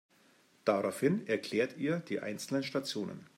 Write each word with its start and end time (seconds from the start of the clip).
Daraufhin 0.65 1.27
erklärt 1.27 1.77
ihr 1.77 1.99
die 1.99 2.21
einzelnen 2.21 2.63
Stationen. 2.63 3.27